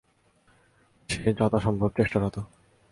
সে 1.09 1.29
যথাসম্ভব 1.33 1.89
চেষ্টারত। 1.97 2.35